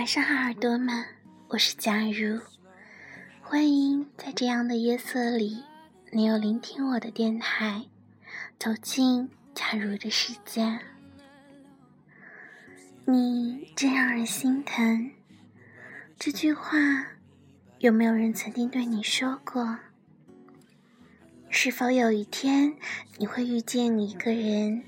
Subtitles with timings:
[0.00, 1.04] 晚上好，耳朵们，
[1.48, 2.40] 我是佳如，
[3.42, 5.62] 欢迎在这样的夜色里，
[6.10, 7.84] 你又聆听我的电台，
[8.58, 10.78] 走进佳如的世界。
[13.04, 15.10] 你真让人心疼，
[16.18, 16.78] 这句话
[17.80, 19.80] 有没有人曾经对你说过？
[21.50, 22.74] 是否有一天
[23.18, 24.82] 你会遇见一个人，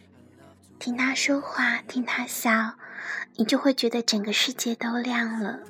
[0.78, 2.78] 听他说话，听他笑？
[3.36, 5.60] 你就会觉得整个世界都亮了。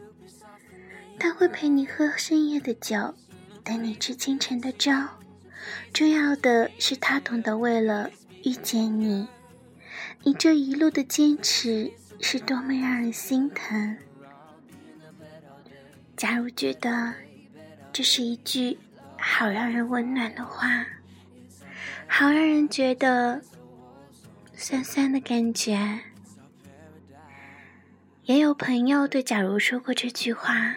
[1.19, 3.15] 他会陪你喝深夜的酒，
[3.63, 4.93] 等你吃清晨的粥。
[5.93, 8.11] 重要的是，他懂得为了
[8.43, 9.29] 遇见你，
[10.25, 13.97] 你这一路的坚持是多么让人心疼。
[16.17, 17.15] 假如觉得
[17.93, 18.79] 这是一句
[19.17, 20.85] 好让人温暖的话，
[22.09, 23.41] 好让人觉得
[24.57, 26.01] 酸酸的感觉。
[28.25, 30.77] 也有朋友对假如说过这句话，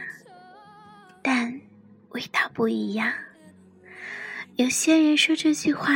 [1.21, 1.61] 但
[2.09, 3.13] 味道不一样。
[4.55, 5.93] 有些人说这句话，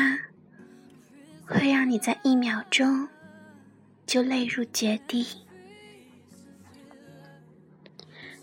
[1.47, 3.07] 会让你在一秒钟
[4.05, 5.25] 就泪入绝地。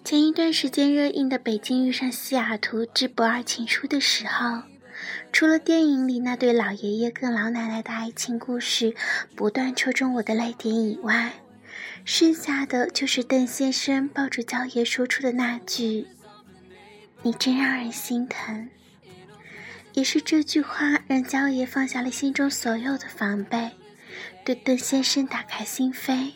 [0.03, 4.63] 前一段时间热映的《北京遇上西雅图之不二情书》的时候，
[5.33, 8.97] 除了电影里那对老爷爷跟老奶奶的爱情故事
[9.37, 11.33] 不断戳中我的泪点以外，
[12.07, 16.07] 剩下的就是邓先生抱着焦爷说出的那句
[17.23, 18.71] ：“你真让人心疼。”
[19.93, 23.73] 也是这句话让焦爷放下了心中所有的防备，
[24.45, 26.31] 对邓先生打开心扉。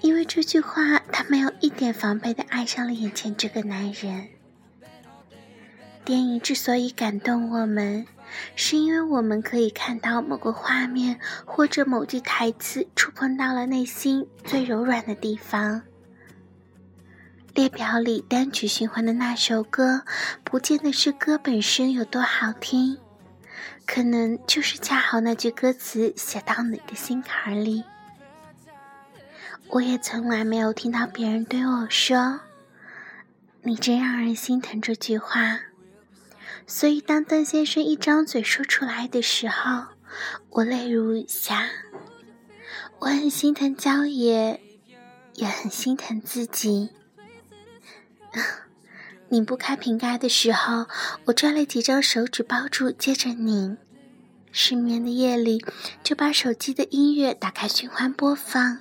[0.00, 4.28] 因为这句话，他没有一点防备的爱上了眼前这个男人。
[6.04, 8.04] 电影之所以感动我们。
[8.54, 15.82] 是因为我们可以看到某个画面或者某句台词触碰到了内心最柔软的地方。
[17.54, 20.04] 列表里单曲循环的那首歌，
[20.44, 22.98] 不见得是歌本身有多好听，
[23.86, 27.82] 可能就是恰好那句歌词写到你的心坎里。
[29.70, 32.40] 我也从来没有听到别人对我说
[33.62, 35.60] ：“你真让人心疼”这句话。
[36.72, 39.86] 所以，当邓先生一张嘴说出来的时候，
[40.50, 41.68] 我泪如雨下。
[43.00, 44.60] 我很心疼焦爷，
[45.34, 46.90] 也很心疼自己。
[49.30, 50.86] 拧不开瓶盖的时候，
[51.24, 53.76] 我抓了几张手指包住，接着拧。
[54.52, 55.64] 失眠的夜里，
[56.04, 58.78] 就把手机的音乐打开循环播放。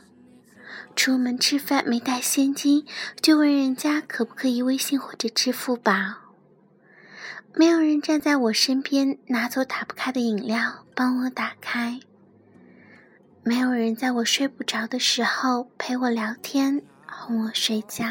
[0.96, 2.86] 出门吃饭没带现金，
[3.20, 6.29] 就问人家可不可以微信或者支付宝。
[7.56, 12.00] 没有人站在我身边，拿走打不开的饮料帮我打开。
[13.44, 18.06] 没有人在我睡不着的时候陪我聊天哄我睡觉。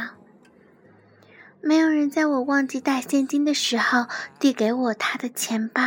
[1.61, 4.07] 没有人在我忘记带现金的时候
[4.39, 5.83] 递给我他的钱包。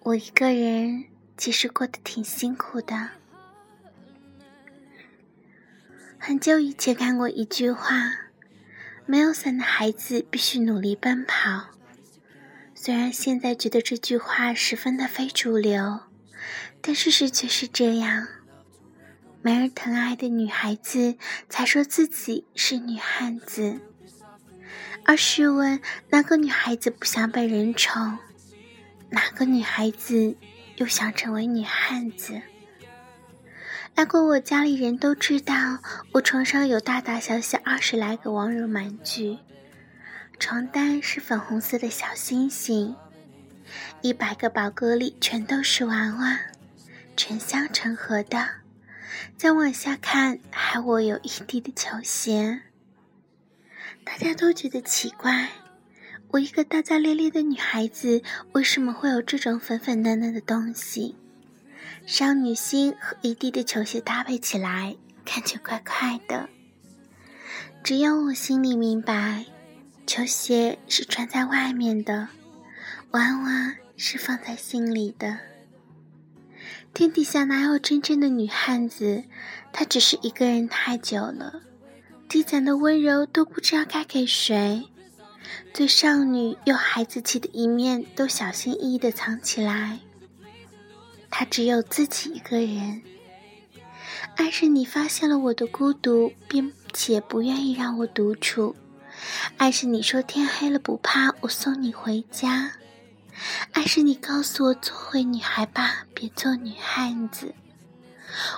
[0.00, 1.04] 我一个人
[1.36, 3.10] 其实过得挺辛苦的。
[6.18, 8.27] 很久以前看过一句话。
[9.10, 11.68] 没有伞的孩子必须努力奔跑。
[12.74, 16.00] 虽然现在觉得这句话十分的非主流，
[16.82, 18.28] 但事实却是这样。
[19.40, 21.16] 没人疼爱的女孩子
[21.48, 23.80] 才说自己是女汉子。
[25.06, 25.80] 而试问，
[26.10, 28.18] 哪个女孩子不想被人宠？
[29.08, 30.36] 哪个女孩子
[30.76, 32.42] 又想成为女汉子？
[33.98, 35.80] 来过我家里人都知道，
[36.12, 39.38] 我床上有大大小小二十来个王蓉玩具，
[40.38, 42.94] 床单是粉红色的小星星，
[44.00, 46.38] 一百个宝格丽全都是娃娃，
[47.16, 48.48] 成箱成盒的。
[49.36, 52.60] 再往下看，还我有一地的球鞋。
[54.04, 55.48] 大家都觉得奇怪，
[56.28, 61.16] 我一个大大咧咧的女孩子，为什么会有这种粉粉嫩嫩的东西？
[62.08, 64.96] 少女心和一地的球鞋搭配起来，
[65.26, 66.48] 感觉怪怪的。
[67.84, 69.44] 只有我心里明白，
[70.06, 72.28] 球鞋是穿在外面的，
[73.10, 75.38] 娃娃是放在心里的。
[76.94, 79.24] 天底下哪有真正的女汉子？
[79.70, 81.60] 她只是一个人太久了，
[82.26, 84.88] 积攒的温柔都不知道该给谁。
[85.74, 90.00] 最少女又孩子气的一面，都小心翼翼的藏起来。
[91.30, 93.02] 他只有自己一个人，
[94.36, 98.74] 爱是你发现了我的孤独，并且不愿意让我独处；
[99.56, 102.72] 爱是你说天黑了不怕，我送你回家；
[103.72, 107.52] 爱是你告诉我做回女孩吧，别做女汉子；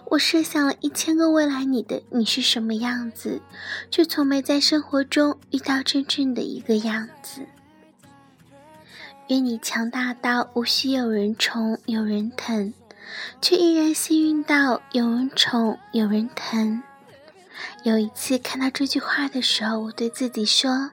[0.07, 3.43] 我设想了一千个未来你的你是什么样子，
[3.91, 7.43] 却从没在生活中遇到真正的一个样子。
[9.31, 12.75] 愿你强大到无需有人宠有人疼，
[13.41, 16.83] 却依然幸运到有人宠有人疼。
[17.85, 20.91] 有一次看到这句话的时候，我对自己说：“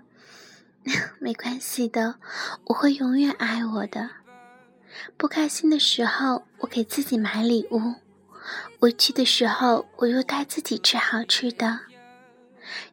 [1.18, 2.18] 没关系的，
[2.66, 4.08] 我会永远爱我的。”
[5.18, 7.96] 不开心的时候，我给自己买礼物；
[8.82, 11.80] 委屈的时候，我又带自己吃好吃的。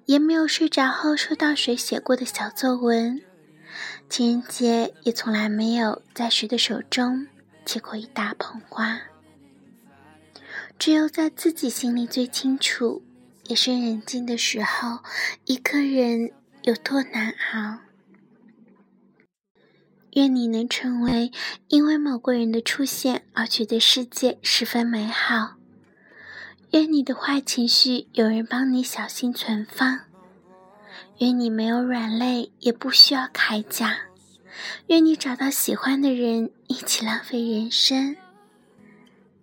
[0.06, 3.20] 也没有睡着后收到谁写过的小作文，
[4.16, 7.26] 情人节也从来没有在谁的手中
[7.64, 9.00] 接过一大捧花。
[10.78, 13.02] 只有在自己心里最清楚。
[13.46, 15.00] 夜深人静的时候，
[15.46, 16.30] 一个人
[16.62, 17.80] 有多难熬？
[20.12, 21.32] 愿你能成为
[21.66, 25.56] 因为某个人的出现而觉得世界十分美好。
[26.70, 30.13] 愿你的坏情绪有人帮你小心存放。
[31.24, 33.96] 愿你没有软肋，也不需要铠甲。
[34.88, 38.14] 愿你找到喜欢的人，一起浪费人生。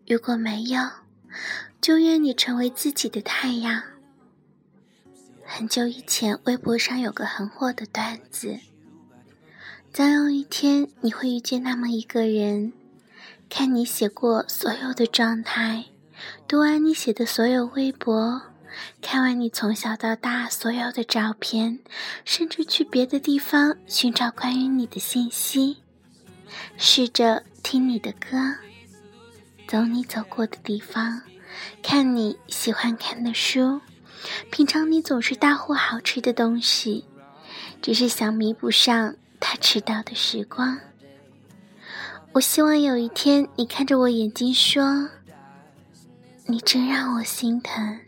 [0.07, 0.79] 如果没有，
[1.81, 3.81] 就愿你成为自己的太阳。
[5.43, 8.59] 很久以前，微博上有个很火的段子：
[9.91, 12.73] 总有一天，你会遇见那么一个人，
[13.49, 15.85] 看你写过所有的状态，
[16.47, 18.43] 读完你写的所有微博，
[19.01, 21.79] 看完你从小到大所有的照片，
[22.23, 25.77] 甚至去别的地方寻找关于你的信息，
[26.77, 28.55] 试着听你的歌，
[29.67, 31.21] 走你走过的地方，
[31.83, 33.81] 看你喜欢看的书。
[34.51, 37.05] 平常你总是大呼好吃的东西，
[37.81, 40.77] 只是想弥补上他迟到的时光。
[42.33, 45.09] 我希望有一天你看着我眼睛说
[46.45, 47.99] ：“你真让我心疼。”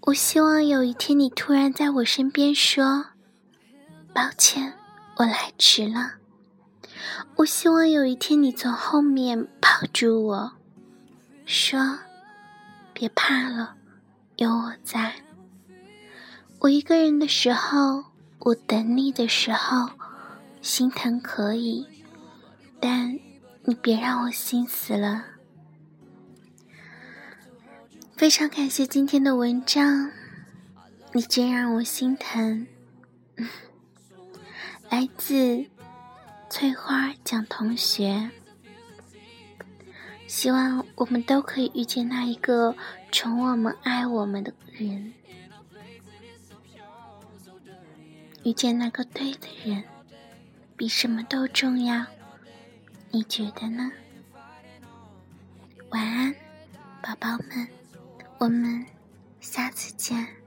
[0.00, 3.06] 我希望有一天你突然在我身边说
[4.14, 4.74] ：“抱歉，
[5.16, 6.14] 我来迟了。”
[7.36, 10.52] 我希望有一天你从后面抱住我
[11.44, 12.00] 说
[12.92, 13.76] ：“别怕了。”
[14.36, 15.16] 有我在，
[16.60, 18.04] 我一个人的时候，
[18.38, 19.90] 我等你的时候，
[20.62, 21.86] 心疼可以，
[22.80, 23.18] 但
[23.64, 25.26] 你别让我心死了。
[28.20, 30.12] 非常感谢今天的文章，
[31.14, 32.66] 你真让我心疼。
[34.90, 35.64] 来自
[36.50, 38.30] 翠花蒋同学。
[40.26, 42.76] 希望我们都可以遇见那一个
[43.10, 45.14] 宠我们、爱我们的人，
[48.44, 49.82] 遇见那个对的人，
[50.76, 52.04] 比什么都重要。
[53.10, 53.90] 你觉得呢？
[55.88, 56.34] 晚安，
[57.00, 57.66] 宝宝们，
[58.40, 58.86] 我们
[59.38, 60.39] 下次见。